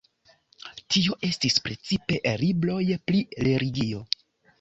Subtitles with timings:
[0.93, 2.79] Tio estis precipe libroj
[3.11, 4.01] pri religio.